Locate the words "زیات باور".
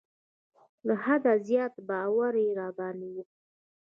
1.47-2.33